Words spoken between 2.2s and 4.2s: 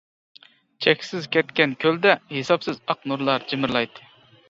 ھېسابسىز ئاق نۇرلار جىمىرلايتتى.